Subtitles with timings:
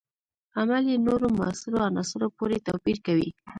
[0.59, 3.29] عمل یې نورو موثرو عناصرو پورې توپیر کوي.